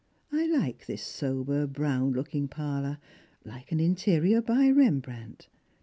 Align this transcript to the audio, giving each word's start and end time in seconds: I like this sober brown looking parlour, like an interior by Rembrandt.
I 0.31 0.47
like 0.47 0.87
this 0.87 1.03
sober 1.03 1.67
brown 1.67 2.13
looking 2.13 2.47
parlour, 2.47 2.97
like 3.45 3.71
an 3.71 3.79
interior 3.79 4.41
by 4.41 4.67
Rembrandt. 4.71 5.47